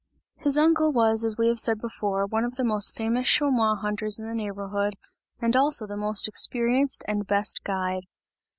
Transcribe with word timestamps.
His 0.37 0.57
uncle, 0.57 0.91
was 0.91 1.23
as 1.23 1.37
we 1.37 1.47
have 1.47 1.59
said 1.59 1.79
before, 1.79 2.25
one 2.25 2.43
of 2.43 2.55
the 2.55 2.63
most 2.63 2.97
famous 2.97 3.27
chamois 3.27 3.75
hunters 3.75 4.17
in 4.17 4.25
the 4.25 4.33
neighbourhood 4.33 4.95
and 5.39 5.55
also 5.55 5.85
the 5.85 5.95
most 5.95 6.27
experienced 6.27 7.03
and 7.07 7.27
best 7.27 7.63
guide. 7.63 8.05